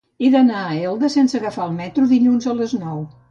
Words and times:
He 0.25 0.29
d'anar 0.35 0.61
a 0.69 0.79
Elda 0.91 1.09
sense 1.17 1.37
agafar 1.39 1.67
el 1.71 1.77
metro 1.81 2.07
dilluns 2.13 2.51
a 2.53 2.59
les 2.63 2.77
nou. 2.87 3.05